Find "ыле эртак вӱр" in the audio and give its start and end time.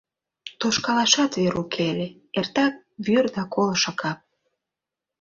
1.93-3.25